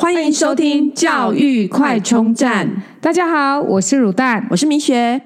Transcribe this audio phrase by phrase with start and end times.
[0.00, 2.84] 欢迎收听教育快充站。
[3.00, 5.20] 大家好，我是乳蛋，我是明雪。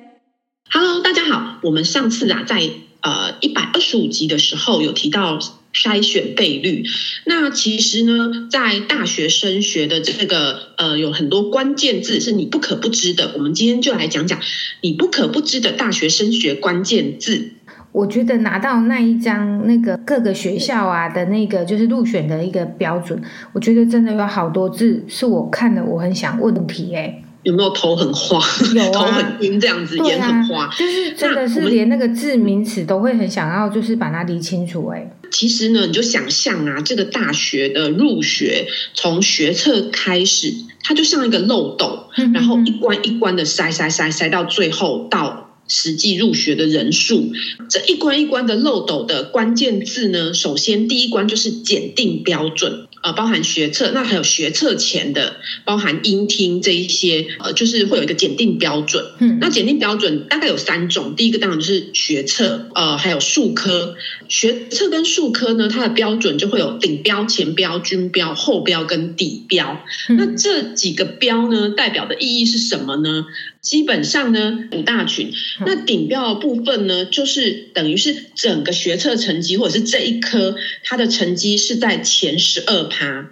[0.71, 1.58] Hello，大家好。
[1.62, 2.71] 我们上次啊，在
[3.03, 5.38] 呃一百二十五集的时候有提到
[5.74, 6.85] 筛选倍率。
[7.27, 13.34] 那其实呢，在大学升学的这个呃，有很多关键字是你不可不知的。
[13.34, 14.41] 我们今天就来讲讲
[14.80, 17.50] 你不可不知的大学升学关键字。
[17.93, 23.20] 我觉得拿到那一张那个各个学校啊的那个就是入选的一个标准，
[23.52, 28.39] 我觉得真的有好多字是我看了我很想问的题哎，有没有头很花？
[28.75, 35.11] 有啊，头很晕这样子，眼、啊、很花，就是真的是连那个字名词都会很想要就是把它理清楚哎。
[35.31, 45.31] 其实呢，你就想象啊，这个大学的入学从学测开始，它就像一个漏斗，然后一关一关的筛筛筛筛到最后到。
[45.69, 47.33] 实际入学的人数，
[47.69, 52.89] 这一关一关的漏斗的关键字呢，首先第一关就是检定标准。
[53.02, 59.05] 呃，包含学测，那还有学测前的，包含音听这一些，呃，就是会有一个检定标准。
[59.19, 63.97] 嗯，那检定标准大概有三种，第一个当然就是学测，呃，还有数科。
[64.28, 69.84] 学测跟数科呢，它的标准就会有顶标、前标、均标、后标跟底标。
[70.09, 73.27] 嗯，那这几个标呢，代表的意义是什么呢？
[73.61, 75.33] 基本上呢，五大群。
[75.66, 82.89] 那顶标的部分呢，就是等于是整个学测成绩，或者是这一科它的成绩是在前十二。
[82.93, 83.31] 他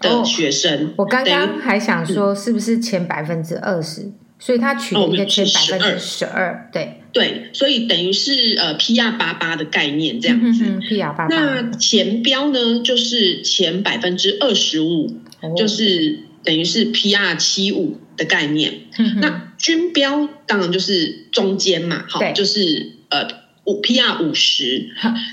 [0.00, 11.34] 的学生，哦、我刚刚还想说是不是前百分之二十，所以他取了一个前百分之十二，对对，所以等于是呃 PR 八八的概念这样子，PR 八八。
[11.34, 15.20] 那前标呢，就是前百分之二十五，
[15.56, 18.80] 就是等于是 PR 七五的概念。
[18.98, 23.28] 嗯、那均标当然就是中间嘛，好，就是呃
[23.64, 24.90] 五 PR 五十。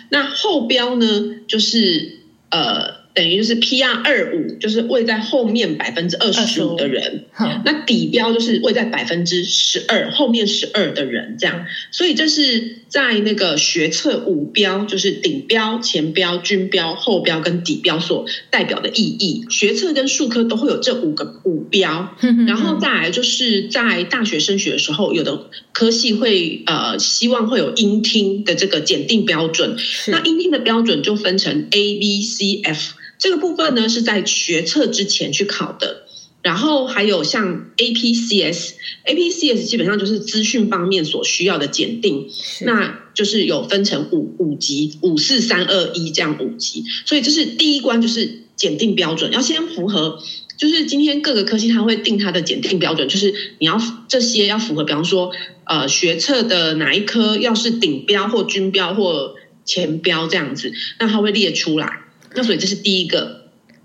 [0.10, 1.06] 那后标呢，
[1.48, 2.20] 就是
[2.52, 3.01] 呃。
[3.14, 7.26] 等于就是 PR 二五，就是位在后面百分之二十五的人，
[7.66, 19.46] 那底标就是位在百分之十二，后面十二的人这样，所以这是在那个学测五标，就是顶标、前标、均标、后标跟底标所代表的意义。
[19.50, 22.16] 学测跟数科都会有这五个五标，
[22.48, 29.76] 然后再来就是在大学升学的时候，有的科系会呃希望会有音听的这个检定标准，
[30.08, 32.94] 那音听的标准就分成 A、B、C、F。
[33.22, 36.08] 这个部分呢是在学测之前去考的，
[36.42, 42.28] 然后还有像 APCS，APCS 基本上就是资讯方面所需要的检定，
[42.62, 50.20] 那就是有分成五五级，五四三二一这样五级，所以这是第一关就是检定标准，要先符合，
[50.58, 55.32] 就是今天各个科系它会定它的检定标准，就是你要这些要符合，比方说
[55.66, 62.01] 呃学测的哪一科要是顶标或均标或前标这样子，那它会列出来。
[62.36, 63.40] 那所以这是第一个。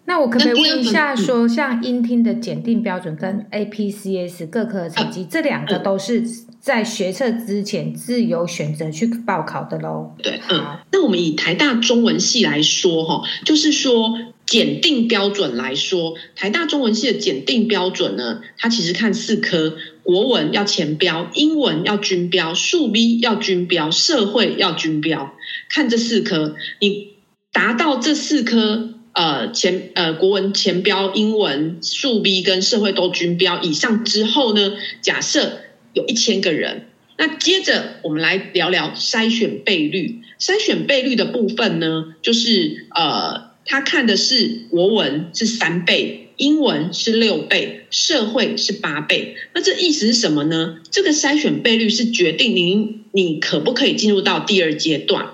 [0.09, 6.23] 那我可不可以问一下，说像英听的检定标准跟 APCS 各科的成绩，这两个都是
[6.61, 10.13] 在学测之前自由选择去报考的喽？
[10.23, 10.79] 对，嗯。
[10.93, 25.35] 那我们以台大中文系来说，哈，就是说检定标准来说，台大中文系的检定标准呢，它其实看四科：国文要前标，英文要均标，数 B 要均标，社会要均标。
[25.69, 27.16] 看这四科，你。
[27.57, 35.61] 达到这四科，呃前呃国文前标、英文、数 B 跟社会都均标以上之后呢，假设
[35.95, 40.21] 有一千个人，那接着我们来聊聊筛选倍率。
[40.39, 49.35] 筛选倍率的部分呢，就是呃他看的是国文是三倍，英文是六倍，社会是八倍。
[49.55, 50.77] 那这意思是什么呢？
[50.91, 55.31] 这个筛选倍率是决定您你可不可以进入到第二阶段。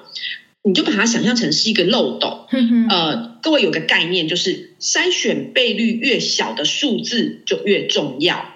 [0.65, 2.47] 你就把它想象成是一个漏斗，
[2.89, 8.49] 呃，各位有个概念，就是筛选倍率越小的数字就越重要。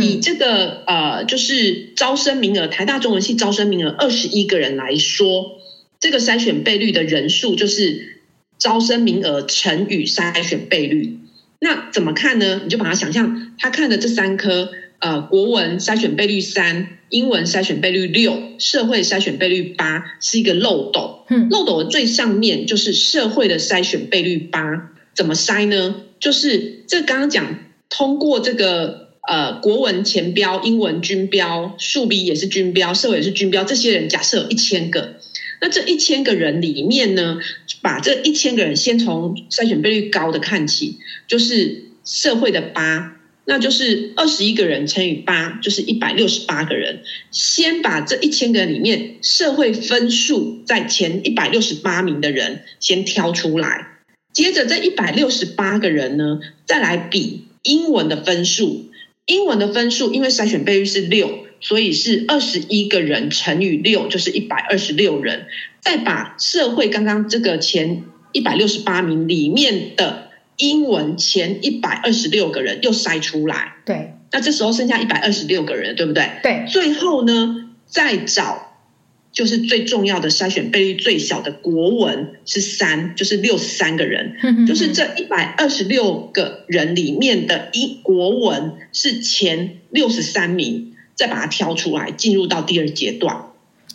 [0.00, 5.60] 以这个呃，就是招生名额，台大中文系招生名额二十一个人来说，
[6.00, 8.22] 这个筛选倍率的人数就是
[8.58, 11.18] 招生名额乘以筛选倍率。
[11.60, 12.62] 那怎么看呢？
[12.64, 14.70] 你就把它想象，他看的这三科。
[15.04, 21.26] 呃，国文筛选倍率三，英文筛选倍率六，社会筛选倍率八，是一个漏斗。
[21.28, 24.62] 嗯，漏斗的最上面就是社会的筛选倍率八，
[25.14, 25.96] 怎么筛呢？
[26.18, 27.58] 就是这刚刚讲
[27.90, 35.16] 通过这个呃国文前标，英文均标，数 B 也是均标，社会也是均标，这些人假设有一千个，
[35.60, 37.36] 那这一千个人里面呢，
[37.82, 40.96] 把这一千个人先从筛选倍率高的看起，
[41.28, 43.13] 就是社会的八。
[43.46, 47.02] 那就是二十一个人乘以八，就是一百六十八个人。
[47.30, 53.86] 先把这一千个人里面社会分数在前一百六十八名的人先挑出来，
[54.32, 58.90] 接着这一百六十八个人呢，再来比英文的分数。
[59.26, 65.46] 英文的分数因为筛选倍率是六，所以是二十一个人乘以六，就是一百二十六人。
[65.80, 70.23] 再把社会刚刚这个前一百六十八名里面的
[70.56, 73.74] 英文前一百二十六个人又筛出来。
[73.84, 76.28] 对，那这时候剩下一百二十六个人，对不对？
[76.42, 76.64] 对。
[76.68, 78.70] 最后呢，再找。
[79.32, 93.46] 就是最重要的筛选倍率最小的国文是三，就是六十三个人， 就是这一百二十六个人里面的一国文是前六十三名，再把它挑出来，进入到第二阶段。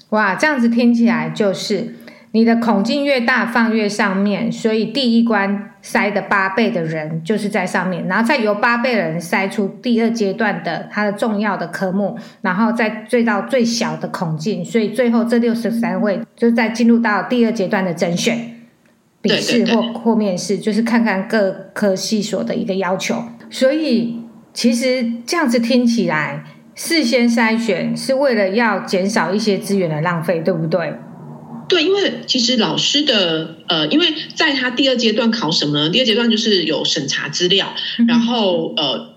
[0.10, 1.96] 哇，这样子听起来就是。
[2.32, 18.38] 你的孔径越大，放越上面，所以第一关筛的八倍的人就是在上面，然后再由八倍的人筛出第二阶段的它的重要的科目，然后再追到最小的孔径，所以最后这六十三位就再进入到第二阶段的甄选
[19.22, 23.24] 笔试或或面试，就是看看各科系所的一个要求。
[23.50, 24.22] 所以
[24.54, 26.44] 其实这样子听起来，
[26.76, 30.94] 事先筛选是为了要减少一些资源的浪费，对不对？
[31.70, 35.90] 对，因为其实老师的呃，因为在他第二阶段考什么呢？
[35.90, 37.74] 第二阶段就是有审查资料，
[38.08, 39.16] 然后呃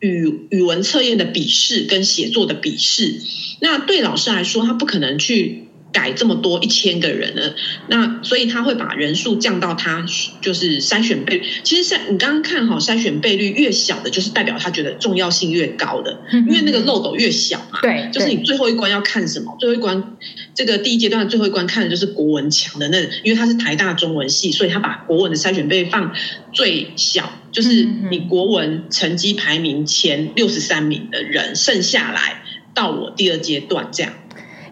[0.00, 3.20] 语语文测验的笔试跟写作的笔试。
[3.60, 5.69] 那对老师来说，他不可能去。
[5.92, 7.42] 改这么多一千个人呢，
[7.88, 10.06] 那所以他会把人数降到他
[10.40, 11.46] 就是筛选倍率。
[11.64, 17.80] 其实筛你刚刚看好筛选倍率越小的，就是代表他觉得重要性越高的，因为那个漏斗越小嘛。
[17.82, 19.56] 对，就是你最后一关要看什么？
[19.58, 20.16] 最后一关
[20.54, 26.14] 这个第一阶段的最后一关看的就是国文强的那，因为他是台大中文系，所以他把国文的筛选倍放
[26.52, 32.42] 最小，就是你国文成绩排名前六十三名的人，剩下来
[32.74, 34.12] 到我第二阶段这样。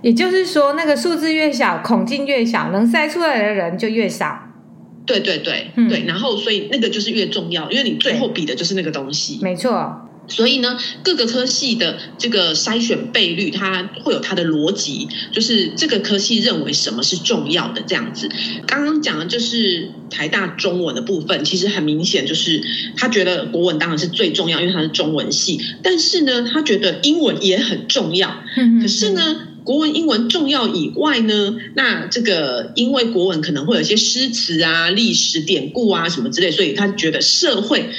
[0.02, 4.44] 也就是说，那个数字越小，孔径越小，能筛出来的人就越少。
[5.06, 6.04] 对对对，嗯、对。
[6.06, 9.38] 然后，所以那个就是越重要，因为你最后比的就是那个东西。
[9.42, 10.04] 没错。
[10.30, 18.28] 所以呢，各个科系的这个筛选倍率，它会有它的逻辑，就是这个科系认为什么是重要的这样子。
[18.66, 22.62] 刚刚讲的就是台大中文的部分，其实很明显就是
[22.94, 25.58] 他觉得国文当然是最重要，因为它是中文系。
[25.82, 28.42] 但是呢，他觉得英文也很重要。
[28.82, 37.90] 可是呢，国文、英文重要以外呢，那这个因为国文可能会有一些诗词啊、历史典故啊什么之类，所以他觉得社会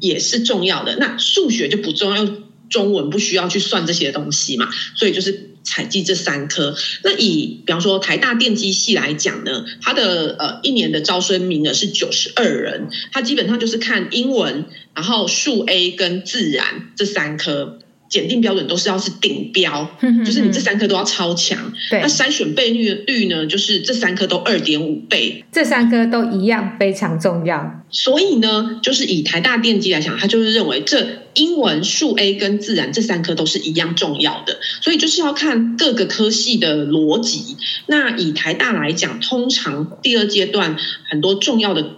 [0.00, 0.96] 也是重要的。
[0.96, 2.26] 那数学就不重要，
[2.70, 6.74] 中文不需要去算这些东西嘛，所以就是采计这三科。
[7.04, 14.64] 那以比方说台大电机系来讲呢，它的呃一年的招生名额是九十二人，它基本上就是看英文，
[14.94, 17.80] 然后数 A 跟自然这三科。
[18.08, 19.88] 检定标准都是要是顶标，
[20.24, 21.72] 就是你这三科都要超强。
[21.90, 27.84] 对，那筛选倍率率呢，就是这三科都二点五倍，这三科都一样非常重要。
[27.90, 34.58] 所以呢，就是以台大电机来讲，他就是认为这英文、数 A 跟自然这三科都是一样重要的。
[34.82, 37.56] 所以就是要看各个科系的逻辑。
[37.86, 40.76] 那以台大来讲，通常第二阶段
[41.08, 41.97] 很多重要的。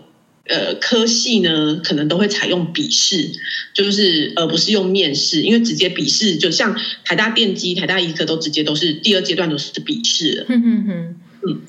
[0.51, 3.31] 呃，科系呢，可能都会采用笔试，
[3.73, 10.47] 就是而不是用面试，因为直接笔试，就像台大电机、台大医科都直接都是第二阶段都是笔试了。
[10.49, 11.15] 嗯嗯嗯，
[11.47, 11.61] 嗯。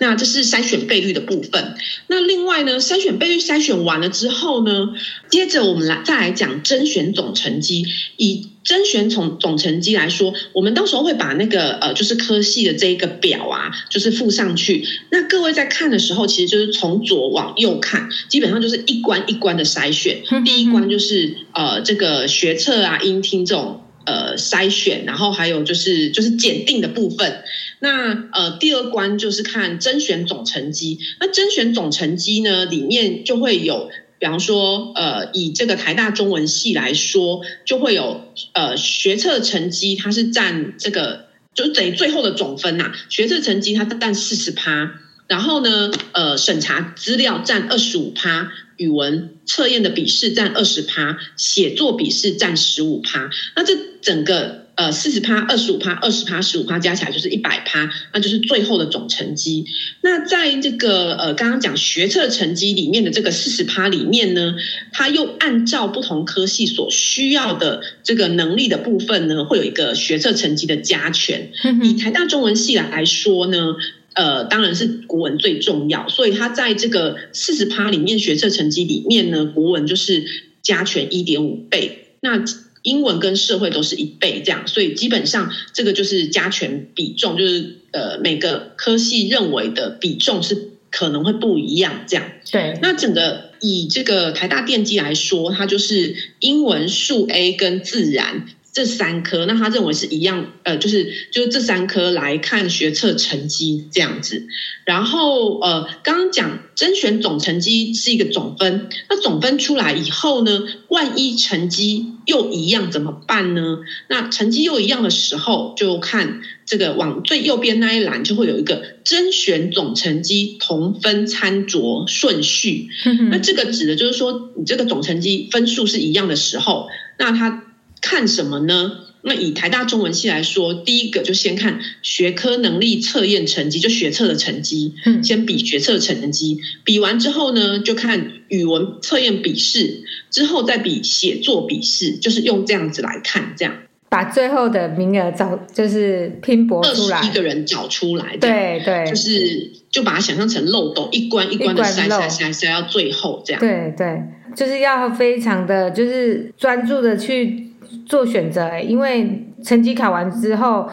[0.00, 1.74] 那这是筛选倍率的部分。
[2.06, 4.90] 那另外呢，筛选倍率筛选完了之后呢，
[5.28, 7.84] 接着我们来再来讲甄选总成绩。
[8.16, 14.86] 以甄选总总成绩来说，我们到时候会把那个呃，就是科系的这一个表啊，就是附上去。
[15.10, 20.22] 那各位在看的时候，其实就是从左往右看，基本上就是一关一关的筛选。
[20.44, 23.82] 第一关就是呃，这个学测啊、音听这种。
[24.08, 27.44] 呃，筛选，然后还有就是就是检定的部分。
[27.78, 30.98] 那呃，第二关就是看甄选总成绩。
[31.20, 42.92] 那甄选总成绩呢，里面就会有，比方说，呃，以这个台大中文系来说，就会有呃学测成绩，它是占这个，就等于最后的总分呐、啊。
[43.10, 44.90] 学测成绩它占四十趴，
[45.26, 48.50] 然后呢，呃，审查资料占二十五趴。
[48.78, 53.28] 语文测验的笔试占二十趴，写作笔试占十五趴。
[53.54, 59.66] 那这整个呃四十趴、二十五趴、二十趴、十五趴加起来就是一百趴，那就是最后的总成绩。
[60.00, 64.54] 那在这个呃刚刚讲学测成绩里面的这个四十趴里面呢，
[64.92, 71.50] 它又按照不同科系所需要的这个能力的部分呢，会有一个学测成绩的加权。
[71.82, 73.74] 以台大中文系来说呢。
[74.18, 80.24] 呃，当然是国文最重要，所以他在这个四十趴里面学测成绩里面呢，国文就是
[80.60, 82.44] 加权一点五倍，那
[82.82, 92.04] 英文跟社会都是一倍这样，所以基本上这个就是加权比重，就是呃每个科系认为的比重是可能会不一样。
[92.08, 92.76] 这样，对。
[92.82, 98.48] 那整个以这个台大电机来说，它就是英文、数 A 跟自然。
[98.78, 104.46] 这三科，那他认为是一样，呃，就是就是这三科来看学测成绩这样子。
[104.84, 113.80] 然后，呃，刚刚讲甄选总成绩是一个总分，那总分出来以后呢，万一成绩又一样怎么办呢？
[114.08, 122.90] 那成绩又一样的时候，就看这个往最右边那一栏就会有一个甄选总成绩同分参酌顺序。
[123.32, 126.86] 那这个指的就是说，你这个总成绩分数是一样的时候，
[127.18, 127.64] 那他。
[128.00, 128.92] 看什么呢？
[129.20, 143.74] 那以台大中文系来说，第一个就先看学科能力测验成绩，就学测的成绩，嗯，先比学测成绩，比完之后呢，就看语文测验笔试，之后再比写作笔试，就是用这样子来看，这样。
[144.08, 154.22] 把最后的名额找，就是拼搏出来，一个人找出来，对对，就是就把它想象成漏斗，一关一关的筛筛筛筛到最后这样，对对，
[154.54, 157.67] 就是要非常的就是专注的去。
[158.06, 160.88] 做选择，因为成绩考完之后，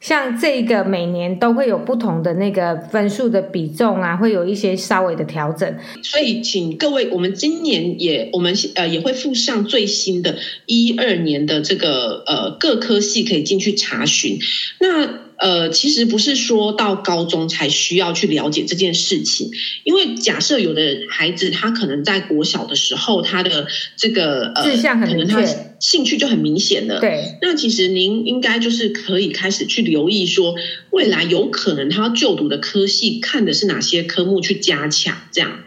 [0.00, 5.74] 像这个每年都会有不同的那个分数的比重啊，会有一些稍微的调整。
[6.02, 14.38] 所以，请各位，我们今年也我们呃也会附上最新的一二年的这个呃各科系可以进去查询。
[14.80, 15.29] 那。
[15.40, 19.50] 呃，其实不是说到高中才需要去了解这件事情，
[19.84, 23.66] 因为假设有的孩子他可能在国小的时候，他的
[23.96, 27.00] 这个呃，志向很明确，可能他兴趣就很明显了。
[27.00, 30.54] 对，那其实您应该就是可以开始去留意说，
[30.90, 35.60] 未来有可能他要就读的科系看的是哪些科目去加强，这样。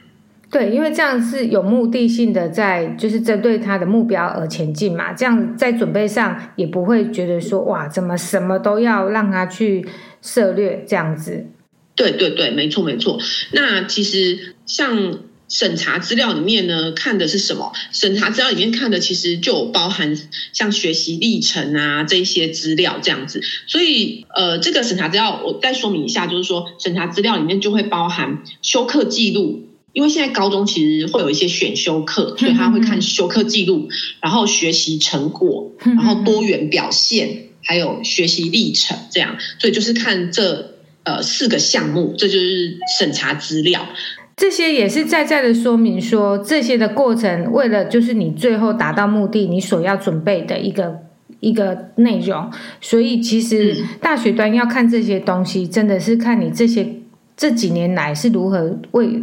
[0.54, 5.12] 对，因为这样是有目的性的，在就是针对他的目标而前进嘛。
[5.12, 9.84] 这样在准备上也不会觉得说哇，怎么什么都要让他去
[10.22, 11.48] 涉猎这样子。
[11.96, 13.18] 对对对，没错没错。
[13.52, 15.18] 那其实像
[15.50, 17.72] 审查资料里面呢，看的是什么？
[17.92, 20.16] 审查资料里面看的其实就包含
[20.52, 23.42] 像学习历程啊这些资料这样子。
[23.66, 29.64] 所以呃，这个审查资料我再说明一下，就是说审查资料里面就会包含修课记录。
[29.94, 33.88] 因为现在高中其实会有一些选修课，所以他会看修课记录，
[34.22, 40.74] 然后学习成果，然后多元表现，还有学习历程，这样，所以就是看这
[41.04, 43.88] 呃四个项目，这就是审查资料。
[44.36, 51.02] 这些也是在在的说明说，这些的过程为了就是你最后达到目的，你所要准备的一个
[51.40, 52.52] 一个内容。
[52.82, 56.96] 所以其实大学端要看这些东西，真的是看你这些
[57.38, 59.22] 这几年来是如何为。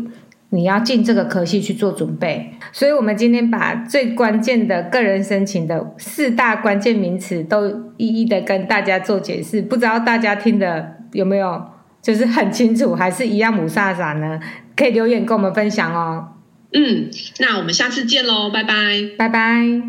[0.51, 11.63] 你要进这个科系去做准备，所以我们今天把最关键的个人申请的四大关键名词都一一的跟大家做解释，不知道大家听的有没有
[12.03, 14.41] 就是很清楚，还是一样雾煞煞呢？
[14.77, 16.29] 可以留言跟我们分享哦。
[16.73, 18.75] 嗯，那我们下次见喽，拜拜，
[19.17, 19.83] 拜拜。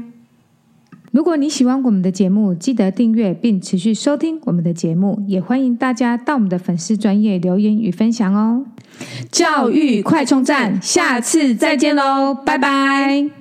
[1.12, 8.66] 如果你喜欢我们的节目，记得订阅并持续收听我们的节目，也欢迎大家到我们的粉丝专业留言与分享哦。
[9.32, 13.41] 教育快充站，下次再见喽，拜拜。